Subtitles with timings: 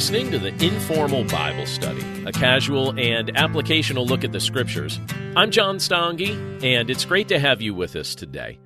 [0.00, 4.98] Listening to the Informal Bible Study, a casual and applicational look at the Scriptures.
[5.36, 8.58] I'm John Stange, and it's great to have you with us today.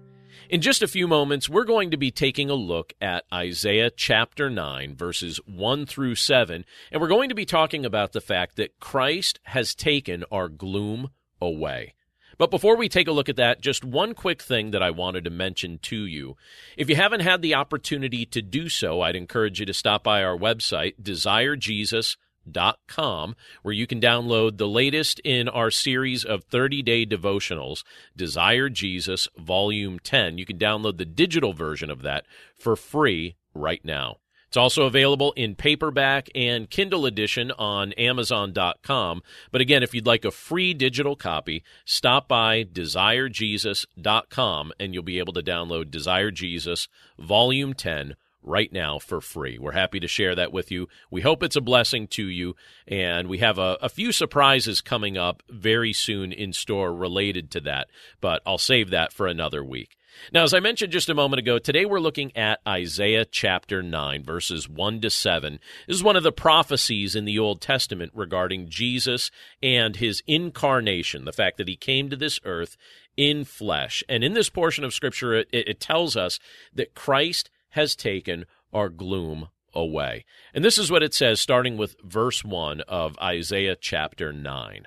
[0.48, 4.48] In just a few moments, we're going to be taking a look at Isaiah chapter
[4.48, 8.78] 9, verses 1 through 7, and we're going to be talking about the fact that
[8.78, 11.10] Christ has taken our gloom
[11.42, 11.94] away.
[12.38, 15.24] But before we take a look at that, just one quick thing that I wanted
[15.24, 16.36] to mention to you.
[16.76, 20.22] If you haven't had the opportunity to do so, I'd encourage you to stop by
[20.22, 27.06] our website, desirejesus.com, where you can download the latest in our series of 30 day
[27.06, 27.84] devotionals,
[28.16, 30.38] Desire Jesus Volume 10.
[30.38, 32.24] You can download the digital version of that
[32.58, 34.18] for free right now.
[34.54, 39.24] It's also available in paperback and Kindle edition on Amazon.com.
[39.50, 45.18] But again, if you'd like a free digital copy, stop by DesireJesus.com and you'll be
[45.18, 46.86] able to download Desire Jesus
[47.18, 49.58] Volume 10 right now for free.
[49.58, 50.88] We're happy to share that with you.
[51.10, 52.54] We hope it's a blessing to you,
[52.86, 57.60] and we have a, a, few surprises coming up very soon in store related to
[57.62, 57.88] that,
[58.20, 59.96] but I'll save that for another week.
[60.32, 64.24] Now, as I mentioned just a moment ago, today we're looking at Isaiah chapter 9,
[64.24, 65.58] verses 1 to 7.
[65.86, 69.30] This is one of the prophecies in the Old Testament regarding Jesus
[69.62, 72.76] and his incarnation, the fact that he came to this earth
[73.16, 74.02] in flesh.
[74.08, 76.38] And in this portion of Scripture, it, it tells us
[76.74, 80.24] that Christ has taken our gloom away.
[80.54, 84.86] And this is what it says, starting with verse 1 of Isaiah chapter 9.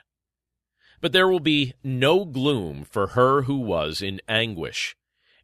[0.99, 4.96] But there will be no gloom for her who was in anguish.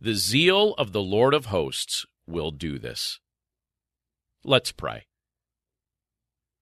[0.00, 3.18] The zeal of the Lord of hosts will do this.
[4.44, 5.06] Let's pray.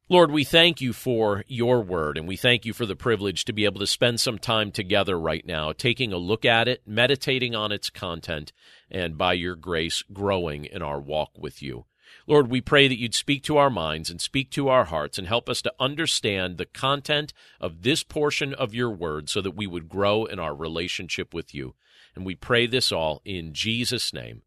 [0.09, 3.53] Lord, we thank you for your word, and we thank you for the privilege to
[3.53, 7.56] be able to spend some time together right now, taking a look at it, meditating
[7.56, 8.53] on its content,
[8.89, 11.87] and by your grace, growing in our walk with you.
[12.28, 15.27] Lord, we pray that you'd speak to our minds and speak to our hearts and
[15.27, 19.66] help us to understand the content of this portion of your word so that we
[19.66, 21.75] would grow in our relationship with you.
[22.14, 24.42] And we pray this all in Jesus' name.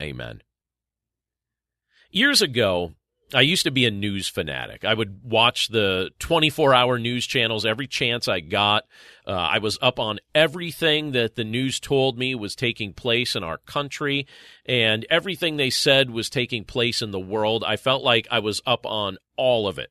[0.00, 0.42] Amen.
[2.10, 2.94] Years ago,
[3.34, 4.84] I used to be a news fanatic.
[4.84, 8.84] I would watch the 24 hour news channels every chance I got.
[9.26, 13.44] Uh, I was up on everything that the news told me was taking place in
[13.44, 14.26] our country,
[14.64, 17.64] and everything they said was taking place in the world.
[17.64, 19.90] I felt like I was up on all of it.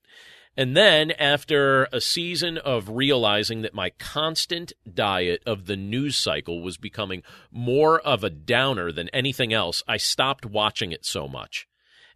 [0.60, 6.64] And then, after a season of realizing that my constant diet of the news cycle
[6.64, 7.22] was becoming
[7.52, 11.68] more of a downer than anything else, I stopped watching it so much.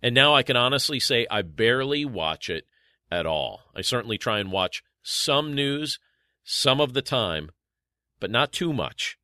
[0.02, 2.66] And now I can honestly say I barely watch it
[3.12, 3.62] at all.
[3.76, 6.00] I certainly try and watch some news
[6.44, 7.52] some of the time,
[8.20, 9.18] but not too much.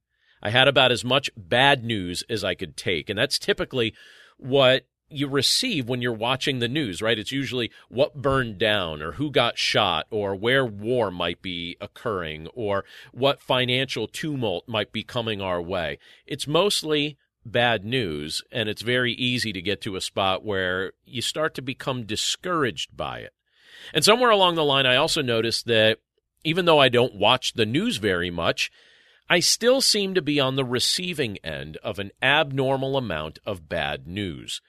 [0.44, 3.10] I had about as much bad news as I could take.
[3.10, 3.96] And that's typically
[4.38, 7.18] what you receive when you're watching the news, right?
[7.18, 12.48] It's usually what burned down or who got shot or where war might be occurring
[12.54, 15.98] or what financial tumult might be coming our way.
[16.25, 21.21] It's mostly bad news, and it's very easy to get to a spot where you
[21.21, 23.33] start to become discouraged by it.
[23.94, 26.00] And somewhere along the line, I also noticed that
[26.44, 28.71] even though I don't watch the news very much,
[29.30, 34.07] I still seem to be on the receiving end of an abnormal amount of bad
[34.07, 34.62] news.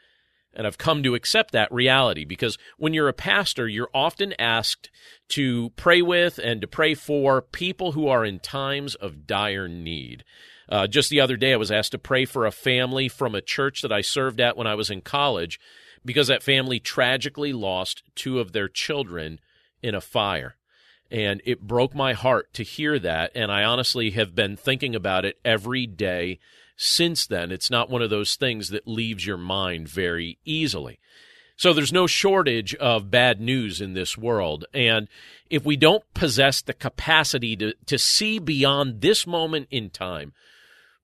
[0.59, 4.91] And I've come to accept that reality because when you're a pastor, you're often asked
[5.29, 10.25] to pray with and to pray for people who are in times of dire need.
[10.69, 13.41] Uh, just the other day, I was asked to pray for a family from a
[13.41, 15.61] church that I served at when I was in college
[16.05, 19.39] because that family tragically lost two of their children
[19.81, 20.57] in a fire.
[21.11, 23.33] And it broke my heart to hear that.
[23.35, 26.39] And I honestly have been thinking about it every day
[26.77, 27.51] since then.
[27.51, 30.99] It's not one of those things that leaves your mind very easily.
[31.57, 34.65] So there's no shortage of bad news in this world.
[34.73, 35.09] And
[35.51, 40.33] if we don't possess the capacity to, to see beyond this moment in time,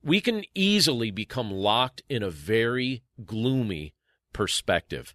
[0.00, 3.94] we can easily become locked in a very gloomy
[4.32, 5.14] perspective.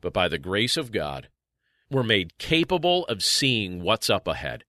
[0.00, 1.28] But by the grace of God,
[1.94, 4.64] we're made capable of seeing what's up ahead.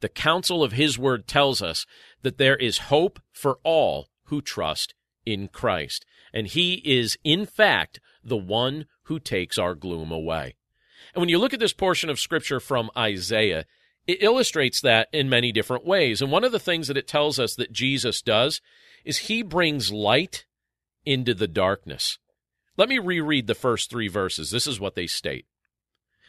[0.00, 1.86] The counsel of His Word tells us
[2.22, 4.94] that there is hope for all who trust
[5.24, 10.56] in Christ, and He is, in fact, the one who takes our gloom away.
[11.14, 13.64] And when you look at this portion of Scripture from Isaiah,
[14.06, 16.22] it illustrates that in many different ways.
[16.22, 18.60] And one of the things that it tells us that Jesus does
[19.04, 20.46] is He brings light
[21.04, 22.18] into the darkness.
[22.76, 24.50] Let me reread the first three verses.
[24.50, 25.46] This is what they state.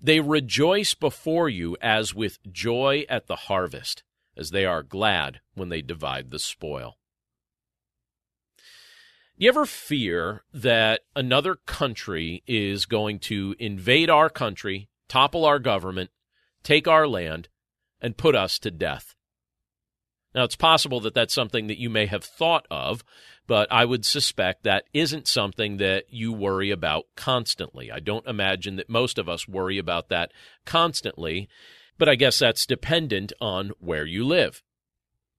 [0.00, 4.02] They rejoice before you as with joy at the harvest,
[4.36, 6.98] as they are glad when they divide the spoil.
[9.36, 16.10] You ever fear that another country is going to invade our country, topple our government,
[16.62, 17.48] take our land,
[18.00, 19.16] and put us to death?
[20.34, 23.04] Now, it's possible that that's something that you may have thought of,
[23.46, 27.90] but I would suspect that isn't something that you worry about constantly.
[27.90, 30.32] I don't imagine that most of us worry about that
[30.64, 31.48] constantly,
[31.98, 34.62] but I guess that's dependent on where you live.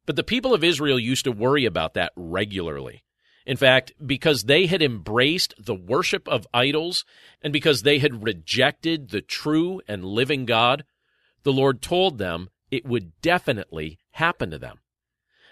[0.06, 3.04] But the people of Israel used to worry about that regularly.
[3.46, 7.06] In fact, because they had embraced the worship of idols
[7.42, 10.86] and because they had rejected the true and living God,
[11.44, 14.80] the Lord told them it would definitely happen to them.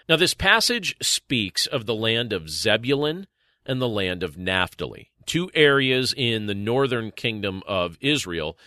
[0.08, 3.26] Now, this passage speaks of the land of Zebulun
[3.64, 8.58] and the land of Naphtali, two areas in the northern kingdom of Israel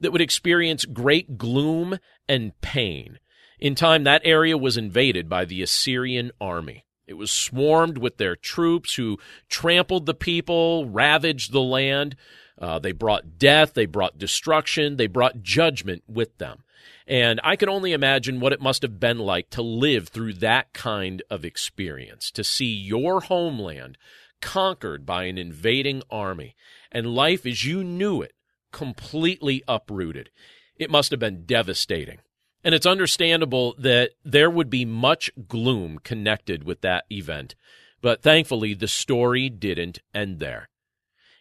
[0.00, 1.98] that would experience great gloom
[2.28, 3.18] and pain.
[3.58, 6.86] In time, that area was invaded by the Assyrian army.
[7.06, 9.18] It was swarmed with their troops who
[9.48, 12.16] trampled the people, ravaged the land.
[12.58, 16.64] Uh, they brought death, they brought destruction, they brought judgment with them.
[17.06, 20.72] And I can only imagine what it must have been like to live through that
[20.72, 23.98] kind of experience, to see your homeland
[24.40, 26.54] conquered by an invading army,
[26.92, 28.32] and life as you knew it
[28.72, 30.30] completely uprooted.
[30.76, 32.18] It must have been devastating.
[32.62, 37.54] And it's understandable that there would be much gloom connected with that event.
[38.02, 40.68] But thankfully, the story didn't end there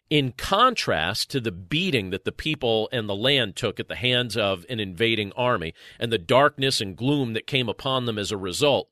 [0.09, 4.37] in contrast to the beating that the people and the land took at the hands
[4.37, 8.37] of an invading army and the darkness and gloom that came upon them as a
[8.37, 8.89] result,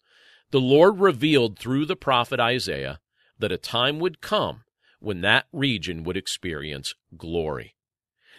[0.52, 3.00] the Lord revealed through the prophet Isaiah
[3.38, 4.64] that a time would come
[5.00, 7.76] when that region would experience glory.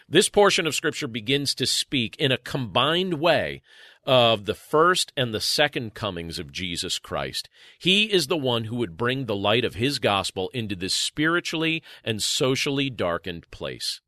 [0.09, 3.62] This portion of Scripture begins to speak in a combined way
[4.06, 7.49] of the first and the second comings of Jesus Christ.
[7.78, 11.82] He is the one who would bring the light of his gospel into this spiritually
[12.04, 14.00] and socially darkened place.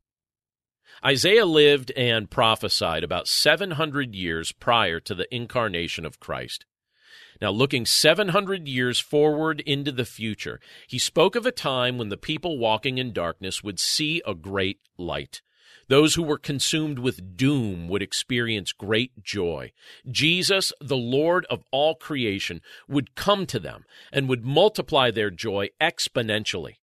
[1.04, 6.64] Isaiah lived and prophesied about 700 years prior to the incarnation of Christ.
[7.40, 12.16] Now, looking 700 years forward into the future, he spoke of a time when the
[12.16, 15.42] people walking in darkness would see a great light.
[15.88, 19.72] Those who were consumed with doom would experience great joy.
[20.10, 25.68] Jesus, the Lord of all creation, would come to them and would multiply their joy
[25.80, 26.74] exponentially.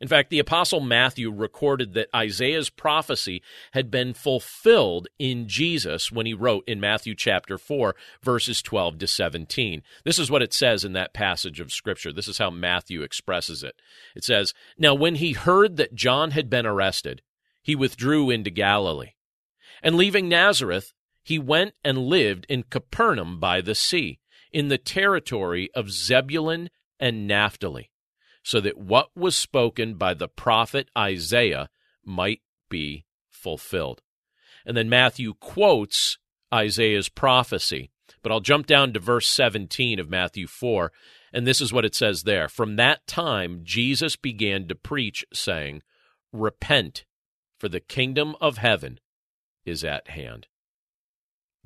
[0.00, 6.26] In fact, the Apostle Matthew recorded that Isaiah's prophecy had been fulfilled in Jesus when
[6.26, 9.82] he wrote in Matthew chapter 4, verses 12 to 17.
[10.04, 12.12] This is what it says in that passage of Scripture.
[12.12, 13.80] This is how Matthew expresses it.
[14.14, 17.22] It says, Now when he heard that John had been arrested,
[17.66, 19.14] he withdrew into Galilee.
[19.82, 20.92] And leaving Nazareth,
[21.24, 24.20] he went and lived in Capernaum by the sea,
[24.52, 26.70] in the territory of Zebulun
[27.00, 27.90] and Naphtali,
[28.44, 31.68] so that what was spoken by the prophet Isaiah
[32.04, 34.00] might be fulfilled.
[34.64, 36.18] And then Matthew quotes
[36.54, 37.90] Isaiah's prophecy.
[38.22, 40.92] But I'll jump down to verse 17 of Matthew 4,
[41.32, 42.48] and this is what it says there.
[42.48, 45.82] From that time, Jesus began to preach, saying,
[46.32, 47.04] Repent,
[47.58, 49.00] for the kingdom of heaven
[49.64, 50.46] is at hand.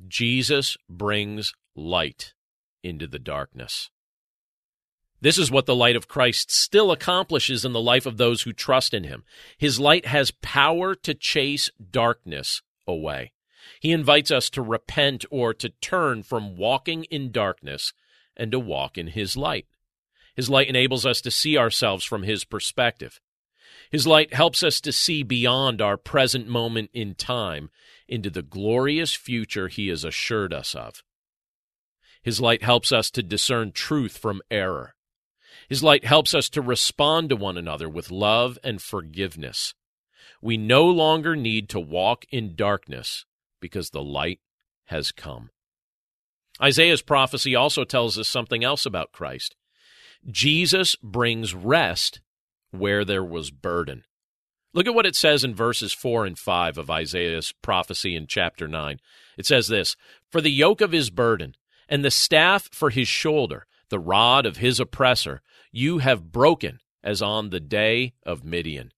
[0.08, 2.34] Jesus brings light
[2.82, 3.90] into the darkness.
[5.20, 8.52] This is what the light of Christ still accomplishes in the life of those who
[8.52, 9.24] trust in him.
[9.58, 13.32] His light has power to chase darkness away.
[13.80, 17.92] He invites us to repent or to turn from walking in darkness
[18.34, 19.66] and to walk in his light.
[20.34, 23.20] His light enables us to see ourselves from his perspective.
[23.90, 27.70] His light helps us to see beyond our present moment in time
[28.06, 31.02] into the glorious future he has assured us of.
[32.22, 34.94] His light helps us to discern truth from error.
[35.68, 39.74] His light helps us to respond to one another with love and forgiveness.
[40.40, 43.24] We no longer need to walk in darkness
[43.60, 44.40] because the light
[44.86, 45.50] has come.
[46.62, 49.56] Isaiah's prophecy also tells us something else about Christ.
[50.30, 52.20] Jesus brings rest
[52.70, 54.04] where there was burden.
[54.72, 58.68] Look at what it says in verses 4 and 5 of Isaiah's prophecy in chapter
[58.68, 59.00] 9.
[59.36, 59.96] It says this
[60.30, 61.56] For the yoke of his burden,
[61.88, 67.20] and the staff for his shoulder, the rod of his oppressor, you have broken as
[67.20, 68.92] on the day of Midian.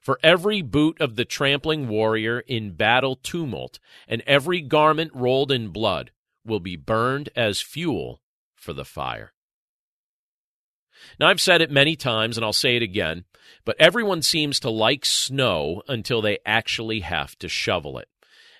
[0.00, 3.78] For every boot of the trampling warrior in battle tumult,
[4.08, 6.10] and every garment rolled in blood,
[6.44, 8.20] will be burned as fuel
[8.56, 9.33] for the fire.
[11.18, 13.24] Now, I've said it many times, and I'll say it again,
[13.64, 18.08] but everyone seems to like snow until they actually have to shovel it.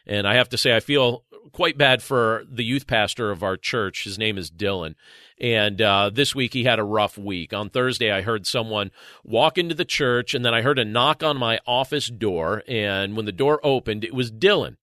[0.06, 3.56] And I have to say, I feel quite bad for the youth pastor of our
[3.56, 4.04] church.
[4.04, 4.94] His name is Dylan.
[5.40, 7.52] And uh, this week he had a rough week.
[7.52, 8.90] On Thursday, I heard someone
[9.24, 12.62] walk into the church, and then I heard a knock on my office door.
[12.68, 14.76] And when the door opened, it was Dylan.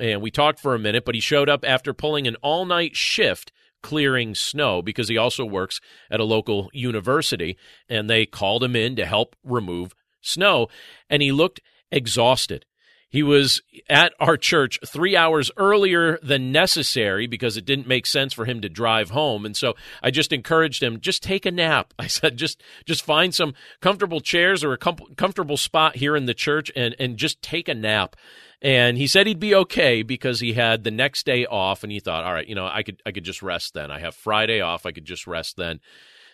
[0.00, 2.94] And we talked for a minute, but he showed up after pulling an all night
[2.94, 5.80] shift clearing snow because he also works
[6.10, 7.56] at a local university.
[7.88, 10.68] And they called him in to help remove snow.
[11.08, 12.64] And he looked exhausted.
[13.10, 18.34] He was at our church three hours earlier than necessary because it didn't make sense
[18.34, 19.46] for him to drive home.
[19.46, 21.94] And so I just encouraged him, just take a nap.
[21.98, 26.26] I said, just, just find some comfortable chairs or a com- comfortable spot here in
[26.26, 28.14] the church and, and just take a nap.
[28.60, 32.00] And he said he'd be okay because he had the next day off and he
[32.00, 33.90] thought, all right, you know, I could, I could just rest then.
[33.90, 34.84] I have Friday off.
[34.84, 35.80] I could just rest then.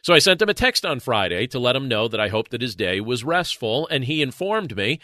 [0.02, 2.50] So I sent him a text on Friday to let him know that I hoped
[2.50, 3.87] that his day was restful.
[3.88, 5.00] And he informed me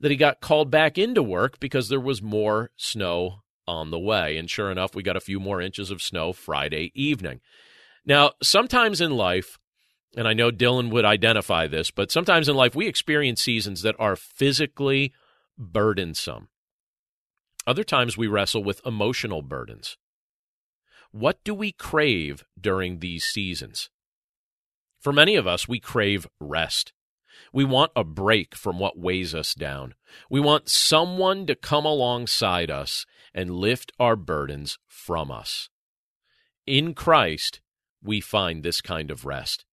[0.00, 4.36] that he got called back into work because there was more snow on the way.
[4.36, 7.40] And sure enough, we got a few more inches of snow Friday evening.
[8.04, 9.58] Now, sometimes in life,
[10.16, 13.96] and I know Dylan would identify this, but sometimes in life we experience seasons that
[13.98, 15.12] are physically
[15.58, 16.48] burdensome.
[17.66, 19.98] Other times we wrestle with emotional burdens.
[21.10, 23.90] What do we crave during these seasons?
[25.00, 26.92] For many of us, we crave rest.
[27.52, 29.94] We want a break from what weighs us down.
[30.30, 35.68] We want someone to come alongside us and lift our burdens from us.
[36.66, 37.60] In Christ,
[38.02, 39.64] we find this kind of rest.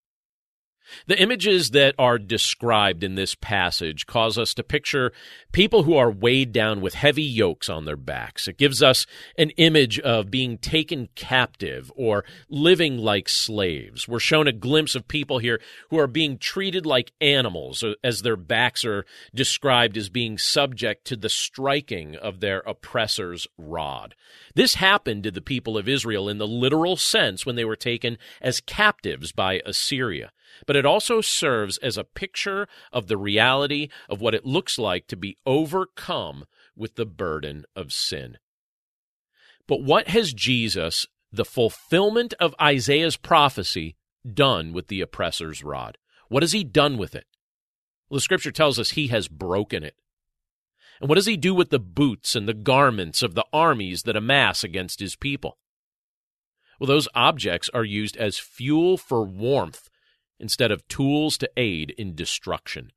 [1.08, 5.12] The images that are described in this passage cause us to picture
[5.52, 8.48] people who are weighed down with heavy yokes on their backs.
[8.48, 9.06] It gives us
[9.38, 14.08] an image of being taken captive or living like slaves.
[14.08, 18.22] We're shown a glimpse of people here who are being treated like animals uh, as
[18.22, 24.16] their backs are described as being subject to the striking of their oppressor's rod.
[24.54, 28.18] This happened to the people of Israel in the literal sense when they were taken
[28.42, 30.32] as captives by Assyria
[30.66, 35.08] but it also serves as a picture of the reality of what it looks like
[35.08, 36.46] to be overcome
[36.76, 38.38] with the burden of sin.
[39.68, 43.96] But what has Jesus, the fulfillment of Isaiah's prophecy,
[44.32, 45.98] done with the oppressor's rod?
[46.30, 47.26] What has he done with it?
[48.10, 49.96] Well, the scripture tells us he has broken it.
[51.00, 54.16] And what does he do with the boots and the garments of the armies that
[54.16, 55.58] amass against his people?
[56.80, 59.90] Well, those objects are used as fuel for warmth
[60.40, 62.92] instead of tools to aid in destruction.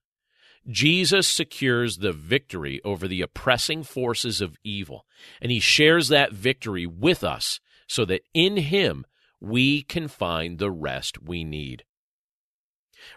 [0.68, 5.07] Jesus secures the victory over the oppressing forces of evil,
[5.40, 9.07] and he shares that victory with us so that in him
[9.40, 11.85] we can find the rest we need.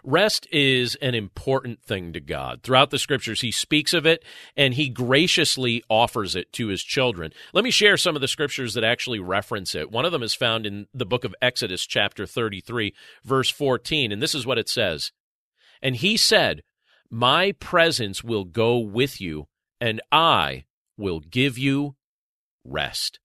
[0.04, 2.62] Rest is an important thing to God.
[2.62, 4.24] Throughout the scriptures, he speaks of it
[4.56, 7.32] and he graciously offers it to his children.
[7.52, 9.90] Let me share some of the scriptures that actually reference it.
[9.90, 14.22] One of them is found in the book of Exodus, chapter 33, verse 14, and
[14.22, 15.12] this is what it says
[15.80, 16.62] And he said,
[17.10, 19.48] My presence will go with you,
[19.80, 20.64] and I
[20.96, 21.96] will give you
[22.64, 23.18] rest.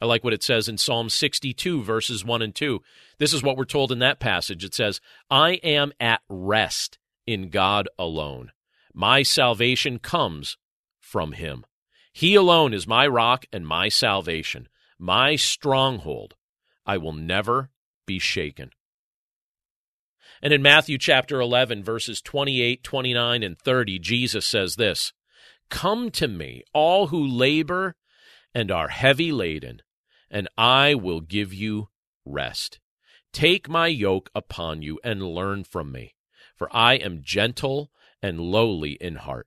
[0.00, 2.80] I like what it says in Psalm 62, verses 1 and 2.
[3.18, 4.64] This is what we're told in that passage.
[4.64, 5.00] It says,
[5.30, 8.52] I am at rest in God alone.
[8.92, 10.58] My salvation comes
[11.00, 11.64] from him.
[12.12, 16.34] He alone is my rock and my salvation, my stronghold.
[16.84, 17.70] I will never
[18.06, 18.70] be shaken.
[20.42, 25.12] And in Matthew chapter 11, verses 28, 29, and 30, Jesus says this
[25.70, 27.96] Come to me, all who labor
[28.54, 29.82] and are heavy laden,
[30.30, 31.88] and I will give you
[32.24, 32.80] rest.
[33.32, 36.14] Take my yoke upon you and learn from me,
[36.54, 37.90] for I am gentle
[38.22, 39.46] and lowly in heart,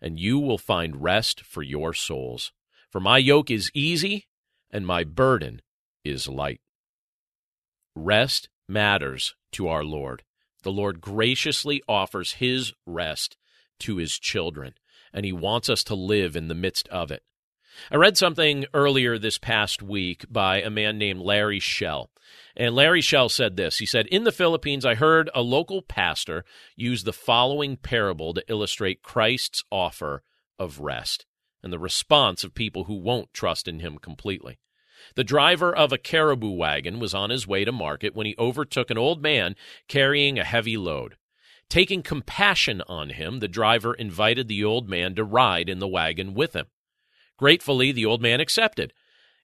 [0.00, 2.52] and you will find rest for your souls.
[2.90, 4.26] For my yoke is easy
[4.70, 5.62] and my burden
[6.04, 6.60] is light.
[7.94, 10.22] Rest matters to our Lord.
[10.62, 13.36] The Lord graciously offers his rest
[13.80, 14.74] to his children,
[15.12, 17.22] and he wants us to live in the midst of it.
[17.90, 22.10] I read something earlier this past week by a man named Larry Shell.
[22.56, 23.78] And Larry Shell said this.
[23.78, 28.44] He said, In the Philippines, I heard a local pastor use the following parable to
[28.48, 30.22] illustrate Christ's offer
[30.58, 31.26] of rest
[31.62, 34.58] and the response of people who won't trust in him completely.
[35.14, 38.90] The driver of a caribou wagon was on his way to market when he overtook
[38.90, 39.54] an old man
[39.88, 41.16] carrying a heavy load.
[41.68, 46.34] Taking compassion on him, the driver invited the old man to ride in the wagon
[46.34, 46.66] with him.
[47.36, 48.92] Gratefully, the old man accepted.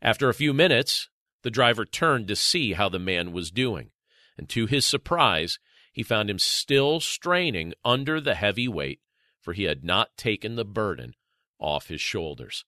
[0.01, 1.09] After a few minutes,
[1.43, 3.91] the driver turned to see how the man was doing,
[4.39, 5.59] and to his surprise,
[5.93, 9.01] he found him still straining under the heavy weight,
[9.41, 11.15] for he had not taken the burden
[11.59, 12.65] off his shoulders.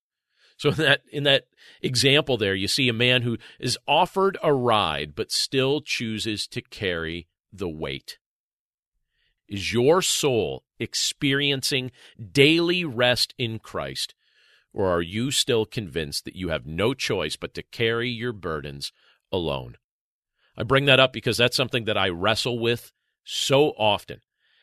[0.56, 1.46] So in that in that
[1.82, 6.60] example there, you see a man who is offered a ride but still chooses to
[6.60, 8.18] carry the weight.
[9.48, 11.90] Is your soul experiencing
[12.32, 14.14] daily rest in Christ
[14.74, 18.92] or are you still convinced that you have no choice but to carry your burdens
[19.32, 19.76] alone?
[20.56, 22.92] I bring that up because that's something that I wrestle with
[23.24, 24.20] so often.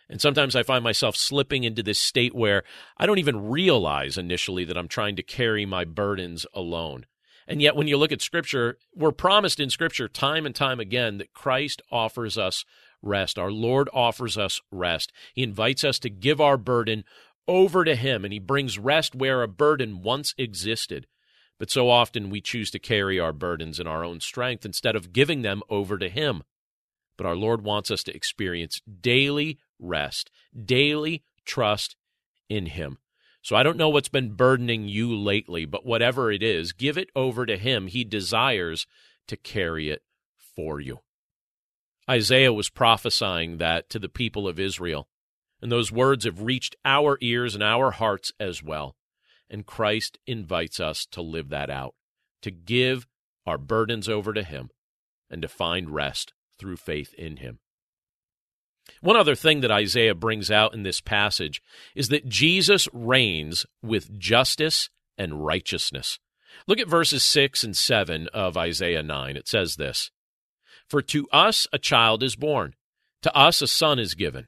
[0.10, 2.64] And sometimes I find myself slipping into this state where
[2.98, 7.06] I don't even realize initially that I'm trying to carry my burdens alone.
[7.48, 11.18] And yet, when you look at Scripture, we're promised in Scripture time and time again
[11.18, 12.66] that Christ offers us
[13.02, 13.40] rest.
[13.40, 15.12] Our Lord offers us rest.
[15.34, 17.04] He invites us to give our burden
[17.52, 21.06] over to Him, and He brings rest where a burden once existed.
[21.60, 25.12] But so often we choose to carry our burdens in our own strength instead of
[25.12, 26.44] giving them over to Him.
[27.18, 30.32] But our Lord wants us to experience daily rest,
[30.66, 31.98] daily trust
[32.50, 32.98] in Him.
[33.44, 37.10] So I don't know what's been burdening you lately, but whatever it is, give it
[37.16, 37.88] over to Him.
[37.88, 38.88] He desires
[39.28, 40.04] to carry it
[40.56, 41.00] for you.
[42.10, 45.08] Isaiah was prophesying that to the people of Israel.
[45.62, 48.96] And those words have reached our ears and our hearts as well.
[49.50, 51.94] And Christ invites us to live that out,
[52.42, 53.08] to give
[53.46, 54.70] our burdens over to Him,
[55.30, 57.60] and to find rest through faith in Him.
[59.02, 61.62] One other thing that Isaiah brings out in this passage
[61.96, 66.20] is that Jesus reigns with justice and righteousness.
[66.68, 69.38] Look at verses 6 and 7 of Isaiah 9.
[69.38, 70.12] It says this
[70.88, 72.74] For to us a child is born,
[73.22, 74.48] to us a son is given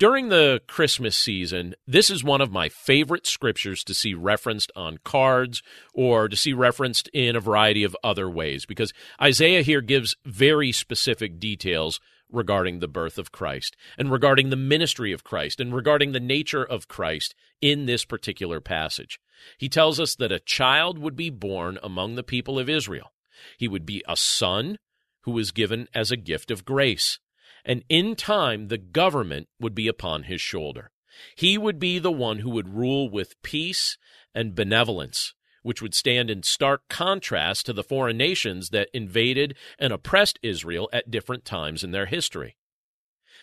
[0.00, 4.96] During the Christmas season, this is one of my favorite scriptures to see referenced on
[5.04, 10.16] cards or to see referenced in a variety of other ways because Isaiah here gives
[10.24, 12.00] very specific details
[12.32, 16.64] regarding the birth of Christ and regarding the ministry of Christ and regarding the nature
[16.64, 19.20] of Christ in this particular passage.
[19.58, 23.12] He tells us that a child would be born among the people of Israel.
[23.58, 24.78] He would be a son
[25.24, 27.18] who was given as a gift of grace
[27.64, 30.90] and in time the government would be upon his shoulder.
[31.36, 33.98] He would be the one who would rule with peace
[34.34, 39.92] and benevolence, which would stand in stark contrast to the foreign nations that invaded and
[39.92, 42.56] oppressed Israel at different times in their history.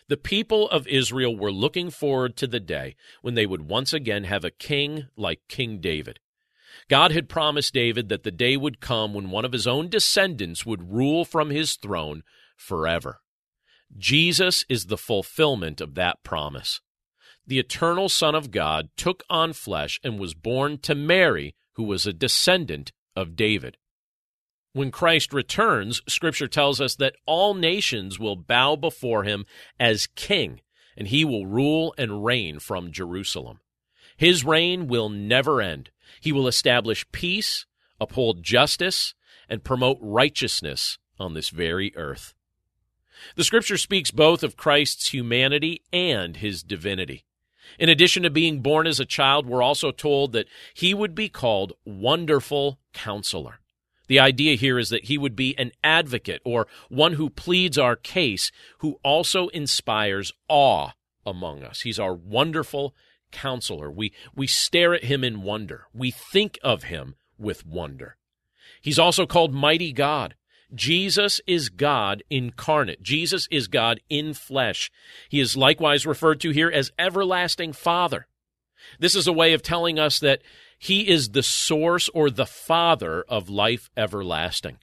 [0.09, 4.23] The people of Israel were looking forward to the day when they would once again
[4.23, 6.19] have a king like King David.
[6.89, 10.65] God had promised David that the day would come when one of his own descendants
[10.65, 12.23] would rule from his throne
[12.55, 13.19] forever.
[13.95, 16.81] Jesus is the fulfillment of that promise.
[17.45, 22.05] The eternal Son of God took on flesh and was born to Mary, who was
[22.05, 23.77] a descendant of David.
[24.73, 29.45] When Christ returns, Scripture tells us that all nations will bow before him
[29.79, 30.61] as king,
[30.97, 33.59] and he will rule and reign from Jerusalem.
[34.17, 35.91] His reign will never end.
[36.19, 37.65] He will establish peace,
[37.99, 39.13] uphold justice,
[39.47, 42.33] and promote righteousness on this very earth.
[43.35, 47.25] The Scripture speaks both of Christ's humanity and his divinity.
[47.79, 51.29] In addition to being born as a child, we're also told that he would be
[51.29, 53.59] called Wonderful Counselor.
[54.07, 57.95] The idea here is that he would be an advocate or one who pleads our
[57.95, 60.91] case, who also inspires awe
[61.25, 61.81] among us.
[61.81, 62.95] He's our wonderful
[63.31, 63.91] counselor.
[63.91, 65.87] We, we stare at him in wonder.
[65.93, 68.15] We think of him with wonder.
[68.81, 70.35] He's also called Mighty God.
[70.73, 73.01] Jesus is God incarnate.
[73.01, 74.91] Jesus is God in flesh.
[75.29, 78.27] He is likewise referred to here as everlasting Father.
[78.99, 80.41] This is a way of telling us that
[80.77, 84.77] he is the source or the Father of life everlasting.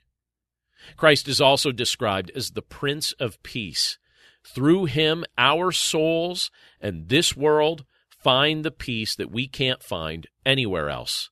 [0.96, 3.98] Christ is also described as the Prince of Peace.
[4.46, 10.90] Through him, our souls and this world find the peace that we can't find anywhere
[10.90, 11.30] else.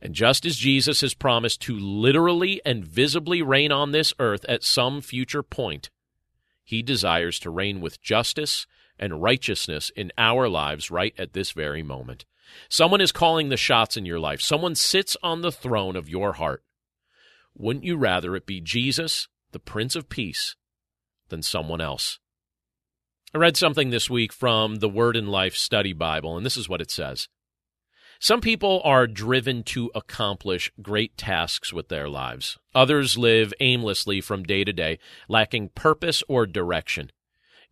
[0.00, 4.62] And just as Jesus has promised to literally and visibly reign on this earth at
[4.62, 5.90] some future point,
[6.62, 8.66] he desires to reign with justice
[8.98, 12.24] and righteousness in our lives right at this very moment.
[12.68, 14.40] Someone is calling the shots in your life.
[14.40, 16.62] Someone sits on the throne of your heart.
[17.56, 20.56] Wouldn't you rather it be Jesus, the Prince of Peace,
[21.28, 22.18] than someone else?
[23.34, 26.68] I read something this week from the Word in Life Study Bible, and this is
[26.68, 27.28] what it says.
[28.18, 32.58] Some people are driven to accomplish great tasks with their lives.
[32.74, 34.98] Others live aimlessly from day to day,
[35.28, 37.10] lacking purpose or direction.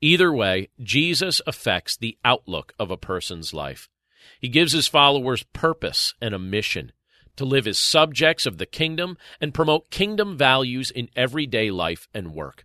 [0.01, 3.89] Either way, Jesus affects the outlook of a person's life.
[4.41, 6.93] He gives his followers purpose and a mission
[7.37, 12.35] to live as subjects of the kingdom and promote kingdom values in everyday life and
[12.35, 12.65] work.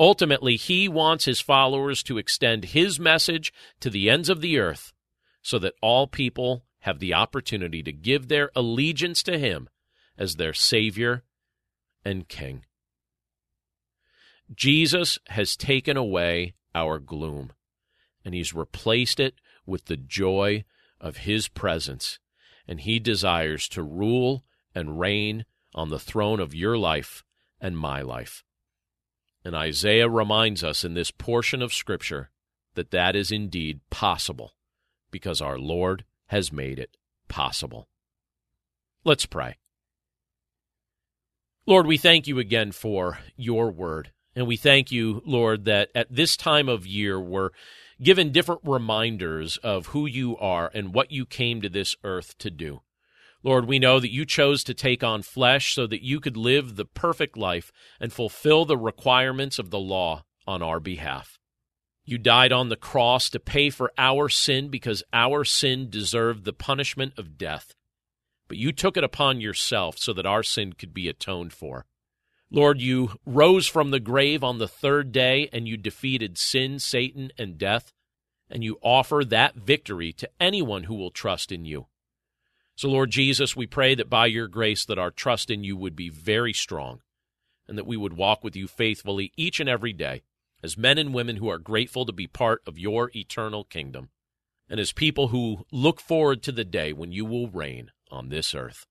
[0.00, 4.92] Ultimately, he wants his followers to extend his message to the ends of the earth
[5.42, 9.68] so that all people have the opportunity to give their allegiance to him
[10.16, 11.22] as their Savior
[12.02, 12.64] and King.
[14.54, 17.52] Jesus has taken away our gloom,
[18.24, 19.34] and he's replaced it
[19.66, 20.64] with the joy
[20.98, 22.18] of his presence,
[22.66, 24.42] and he desires to rule
[24.74, 27.22] and reign on the throne of your life
[27.60, 28.44] and my life.
[29.44, 32.30] And Isaiah reminds us in this portion of Scripture
[32.76, 34.52] that that is indeed possible
[35.10, 36.96] because our Lord has made it
[37.28, 37.88] possible.
[39.04, 39.56] Let's pray.
[41.66, 44.12] Lord, we thank you again for your word.
[44.34, 47.50] And we thank you, Lord, that at this time of year we're
[48.00, 52.50] given different reminders of who you are and what you came to this earth to
[52.50, 52.82] do.
[53.42, 56.76] Lord, we know that you chose to take on flesh so that you could live
[56.76, 61.38] the perfect life and fulfill the requirements of the law on our behalf.
[62.08, 66.54] You died on the cross to pay for our sin because our sin deserved the
[66.54, 67.74] punishment of death.
[68.48, 71.84] But you took it upon yourself so that our sin could be atoned for.
[72.50, 77.30] Lord, you rose from the grave on the third day and you defeated sin, Satan,
[77.36, 77.92] and death,
[78.48, 81.88] and you offer that victory to anyone who will trust in you.
[82.74, 85.94] So, Lord Jesus, we pray that by your grace that our trust in you would
[85.94, 87.02] be very strong
[87.68, 90.22] and that we would walk with you faithfully each and every day
[90.62, 94.10] as men and women who are grateful to be part of your eternal kingdom,
[94.68, 98.54] and as people who look forward to the day when you will reign on this
[98.54, 98.86] earth.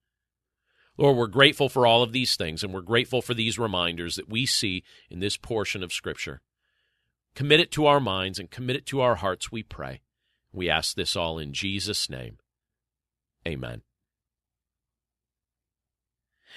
[0.98, 4.30] Lord, we're grateful for all of these things, and we're grateful for these reminders that
[4.30, 6.42] we see in this portion of Scripture.
[7.36, 10.02] Commit it to our minds and commit it to our hearts, we pray.
[10.52, 12.38] We ask this all in Jesus' name.
[13.48, 13.84] Amen.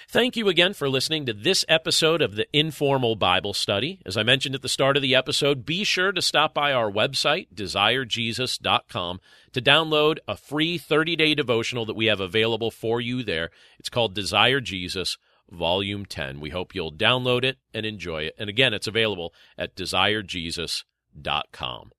[0.07, 4.01] Thank you again for listening to this episode of the Informal Bible Study.
[4.05, 6.91] As I mentioned at the start of the episode, be sure to stop by our
[6.91, 9.21] website, desirejesus.com,
[9.53, 13.51] to download a free 30 day devotional that we have available for you there.
[13.79, 15.17] It's called Desire Jesus,
[15.49, 16.39] Volume 10.
[16.39, 18.35] We hope you'll download it and enjoy it.
[18.37, 21.91] And again, it's available at desirejesus.com.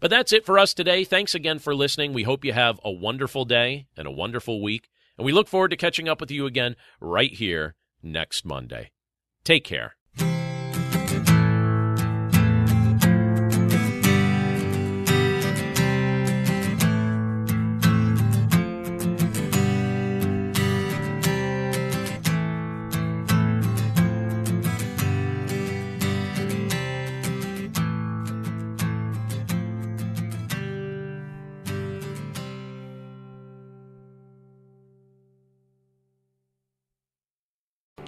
[0.00, 1.04] But that's it for us today.
[1.04, 2.12] Thanks again for listening.
[2.12, 4.90] We hope you have a wonderful day and a wonderful week.
[5.18, 8.90] And we look forward to catching up with you again right here next Monday.
[9.44, 9.97] Take care.